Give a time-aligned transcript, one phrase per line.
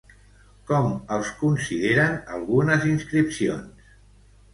[0.69, 0.85] Com
[1.17, 3.93] els consideren algunes inscripcions?